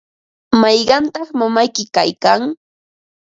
¿mayqantaq 0.61 1.29
mamayki 1.39 1.83
kaykan? 1.95 2.41